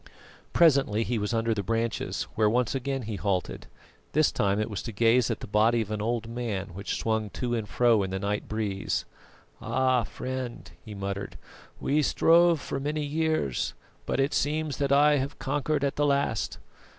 Presently 0.51 1.03
he 1.03 1.19
was 1.19 1.31
under 1.31 1.53
the 1.53 1.61
branches, 1.61 2.23
where 2.33 2.49
once 2.49 2.73
again 2.73 3.03
he 3.03 3.17
halted; 3.17 3.67
this 4.13 4.31
time 4.31 4.59
it 4.59 4.67
was 4.67 4.81
to 4.81 4.91
gaze 4.91 5.29
at 5.29 5.41
the 5.41 5.45
body 5.45 5.79
of 5.81 5.91
an 5.91 6.01
old 6.01 6.27
man 6.27 6.69
which 6.69 6.95
swung 6.99 7.29
to 7.29 7.53
and 7.53 7.69
fro 7.69 8.01
in 8.01 8.09
the 8.09 8.17
night 8.17 8.47
breeze. 8.47 9.05
"Ah! 9.61 10.01
friend," 10.03 10.71
he 10.83 10.95
muttered, 10.95 11.37
"we 11.79 12.01
strove 12.01 12.59
for 12.59 12.79
many 12.79 13.05
years, 13.05 13.75
but 14.07 14.19
it 14.19 14.33
seems 14.33 14.77
that 14.77 14.91
I 14.91 15.17
have 15.17 15.37
conquered 15.37 15.83
at 15.83 15.97
the 15.97 16.05
last. 16.07 16.57